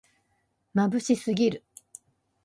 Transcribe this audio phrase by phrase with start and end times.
[0.73, 1.63] まぶしすぎる